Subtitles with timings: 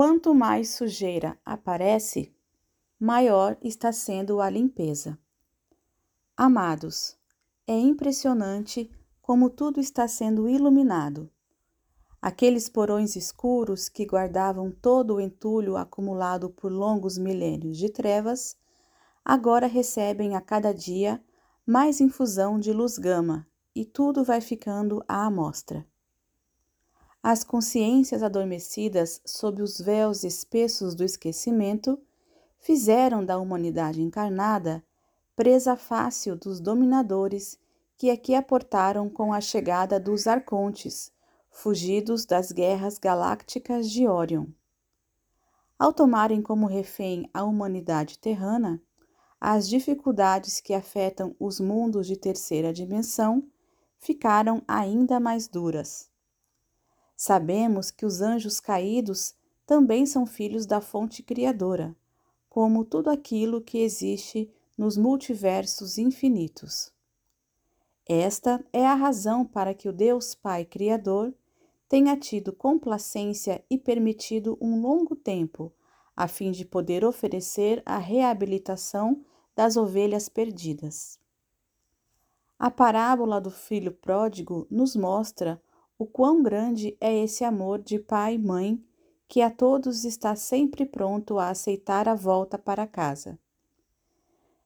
[0.00, 2.34] quanto mais sujeira aparece,
[2.98, 5.18] maior está sendo a limpeza.
[6.34, 7.18] Amados,
[7.66, 8.90] é impressionante
[9.20, 11.30] como tudo está sendo iluminado.
[12.18, 18.56] Aqueles porões escuros que guardavam todo o entulho acumulado por longos milênios de trevas,
[19.22, 21.22] agora recebem a cada dia
[21.66, 25.86] mais infusão de luz gama e tudo vai ficando à amostra.
[27.22, 32.00] As consciências adormecidas sob os véus espessos do esquecimento
[32.58, 34.82] fizeram da humanidade encarnada
[35.36, 37.58] presa fácil dos dominadores
[37.96, 41.12] que aqui aportaram com a chegada dos arcontes,
[41.50, 44.46] fugidos das guerras galácticas de Órion.
[45.78, 48.82] Ao tomarem como refém a humanidade terrana,
[49.38, 53.46] as dificuldades que afetam os mundos de terceira dimensão
[53.98, 56.09] ficaram ainda mais duras.
[57.22, 59.34] Sabemos que os anjos caídos
[59.66, 61.94] também são filhos da fonte criadora,
[62.48, 66.90] como tudo aquilo que existe nos multiversos infinitos.
[68.08, 71.34] Esta é a razão para que o Deus Pai Criador
[71.86, 75.70] tenha tido complacência e permitido um longo tempo,
[76.16, 79.22] a fim de poder oferecer a reabilitação
[79.54, 81.18] das ovelhas perdidas.
[82.58, 85.60] A parábola do filho pródigo nos mostra
[86.00, 88.82] o quão grande é esse amor de pai e mãe
[89.28, 93.38] que a todos está sempre pronto a aceitar a volta para casa.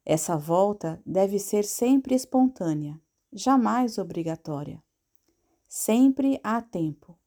[0.06, 3.00] Essa volta deve ser sempre espontânea,
[3.32, 4.80] jamais obrigatória.
[5.66, 7.18] Sempre há tempo.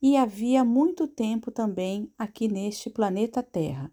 [0.00, 3.90] E havia muito tempo também aqui neste planeta Terra.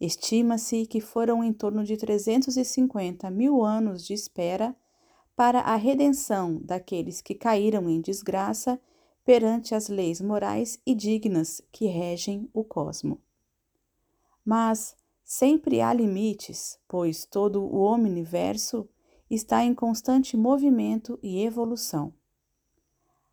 [0.00, 4.74] Estima-se que foram em torno de 350 mil anos de espera
[5.42, 8.80] para a redenção daqueles que caíram em desgraça
[9.24, 13.20] perante as leis morais e dignas que regem o cosmo.
[14.44, 18.88] Mas Sempre há limites, pois todo o universo
[19.30, 22.12] está em constante movimento e evolução.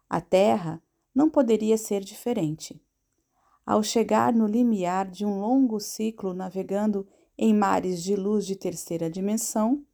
[0.09, 0.81] A Terra
[1.14, 2.81] não poderia ser diferente.
[3.66, 7.06] Ao chegar no limiar de um longo ciclo navegando
[7.38, 9.86] em mares de luz de terceira dimensão,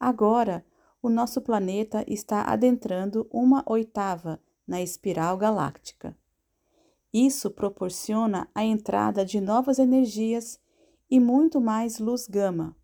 [0.00, 0.64] agora
[1.02, 6.16] o nosso planeta está adentrando uma oitava na espiral galáctica.
[7.12, 10.60] Isso proporciona a entrada de novas energias
[11.10, 12.76] e muito mais luz gama,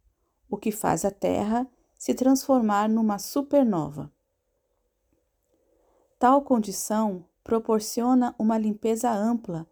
[0.50, 4.12] o que faz a Terra se transformar numa supernova.
[6.18, 9.66] Tal condição proporciona uma limpeza ampla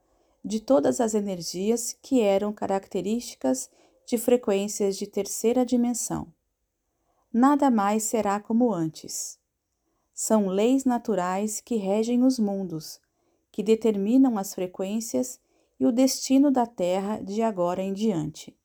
[0.45, 3.69] de todas as energias que eram características
[4.07, 6.33] de frequências de terceira dimensão.
[7.39, 9.39] Nada mais será como antes.
[10.15, 12.99] São leis naturais que regem os mundos,
[13.53, 15.39] que determinam as frequências
[15.79, 18.59] e o destino da Terra de agora em diante.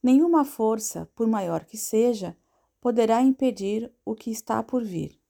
[0.00, 2.36] Nenhuma força, por maior que seja,
[2.80, 5.20] poderá impedir o que está por vir.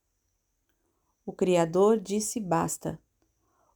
[1.24, 3.00] O Criador disse basta.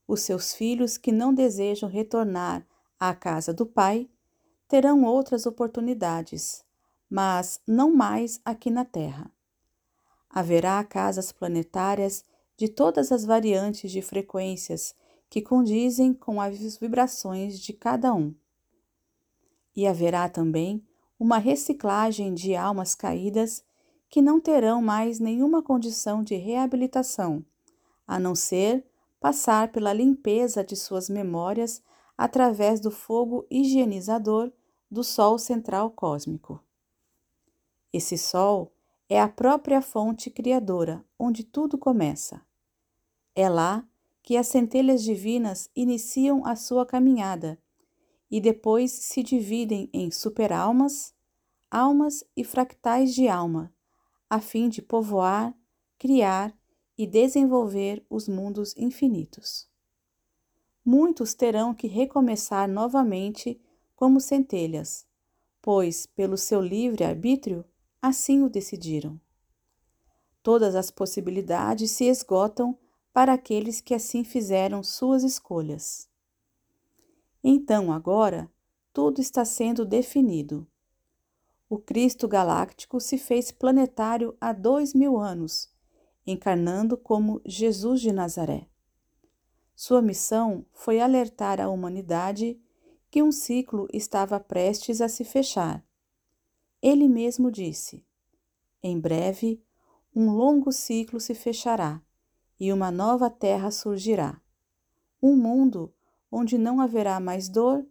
[0.06, 2.66] Os seus filhos que não desejam retornar
[2.98, 4.06] à casa do Pai
[4.69, 6.62] terão outras oportunidades,
[7.10, 9.28] mas não mais aqui na Terra.
[10.31, 12.25] Haverá casas planetárias
[12.56, 14.94] de todas as variantes de frequências
[15.28, 18.32] que condizem com as vibrações de cada um.
[19.75, 20.84] E haverá também
[21.19, 23.65] uma reciclagem de almas caídas
[24.09, 27.44] que não terão mais nenhuma condição de reabilitação,
[28.06, 28.84] a não ser
[29.21, 31.82] passar pela limpeza de suas memórias
[32.16, 34.53] através do fogo higienizador
[34.91, 36.60] do Sol central cósmico.
[37.93, 38.73] Esse Sol
[39.09, 42.41] é a própria fonte criadora, onde tudo começa.
[43.34, 43.84] É lá
[44.23, 47.61] que as centelhas divinas iniciam a sua caminhada
[48.31, 51.12] e depois se dividem em superalmas,
[51.69, 53.75] almas e fractais de alma,
[54.28, 55.53] a fim de povoar,
[55.99, 56.57] criar
[56.97, 59.69] e desenvolver os mundos infinitos.
[60.84, 63.60] Muitos terão que recomeçar novamente
[63.97, 65.07] como centelhas,
[65.60, 67.65] pois, pelo seu livre arbítrio,
[68.01, 69.21] assim o decidiram.
[70.43, 72.79] Todas as possibilidades se esgotam
[73.13, 76.09] para aqueles que assim fizeram suas escolhas.
[77.43, 78.51] Então, agora,
[78.93, 80.67] tudo está sendo definido.
[81.69, 85.71] O Cristo Galáctico se fez planetário há dois mil anos,
[86.27, 88.67] encarnando como Jesus de Nazaré.
[89.75, 92.61] Sua missão foi alertar a humanidade
[93.11, 95.85] que um ciclo estava prestes a se fechar.
[96.82, 98.04] Ele mesmo disse:
[98.82, 99.62] Em breve,
[100.15, 102.03] um longo ciclo se fechará
[102.59, 104.41] e uma nova terra surgirá.
[105.22, 105.92] Um mundo
[106.30, 107.84] onde não haverá mais dor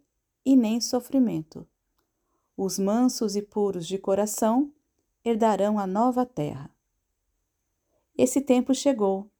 [0.44, 1.66] e nem sofrimento.
[2.56, 4.72] Os mansos e puros de coração
[5.24, 6.70] herdarão a nova terra.
[8.16, 9.30] Esse tempo chegou.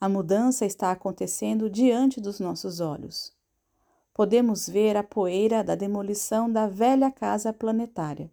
[0.00, 3.32] A mudança está acontecendo diante dos nossos olhos.
[4.14, 8.30] Podemos ver a poeira da demolição da velha casa planetária.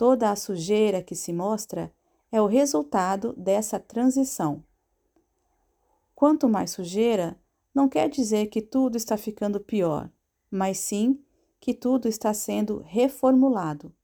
[0.00, 1.92] Toda a sujeira que se mostra
[2.32, 4.64] é o resultado dessa transição.
[6.14, 7.38] Quanto mais sujeira,
[7.74, 10.10] não quer dizer que tudo está ficando pior,
[10.50, 11.22] mas sim
[11.60, 13.94] que tudo está sendo reformulado.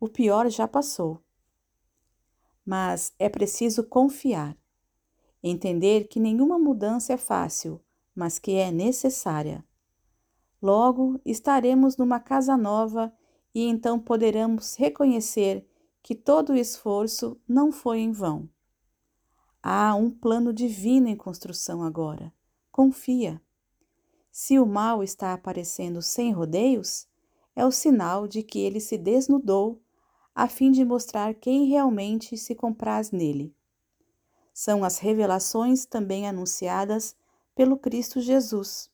[0.00, 1.22] O pior já passou.
[2.64, 4.56] Mas é preciso confiar,
[5.42, 7.78] entender que nenhuma mudança é fácil,
[8.14, 9.62] mas que é necessária.
[10.62, 13.12] Logo estaremos numa casa nova
[13.58, 15.66] e então poderemos reconhecer
[16.00, 18.48] que todo o esforço não foi em vão.
[19.60, 22.32] Há um plano divino em construção agora.
[22.70, 23.42] Confia.
[24.30, 27.08] Se o mal está aparecendo sem rodeios,
[27.56, 29.82] é o sinal de que ele se desnudou
[30.32, 33.52] a fim de mostrar quem realmente se compraz nele.
[34.54, 37.16] São as revelações também anunciadas
[37.56, 38.88] pelo Cristo Jesus.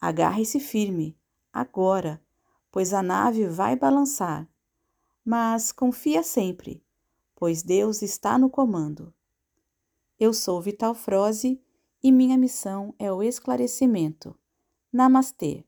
[0.00, 1.16] Agarre-se firme,
[1.52, 2.20] agora,
[2.74, 4.48] pois a nave vai balançar.
[5.24, 6.82] Mas confia sempre,
[7.36, 9.14] pois Deus está no comando.
[10.18, 11.62] Eu sou Vital Froze
[12.02, 14.36] e minha missão é o esclarecimento.
[14.92, 15.64] Namastê!